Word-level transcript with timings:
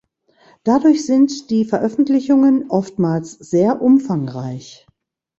Dadurch 0.63 1.05
sind 1.05 1.51
die 1.51 1.63
Veröffentlichungen 1.63 2.71
oftmals 2.71 3.33
sehr 3.33 3.83
umfangreich. 3.83 4.87